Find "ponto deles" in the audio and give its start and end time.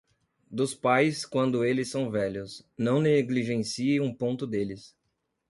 4.11-4.97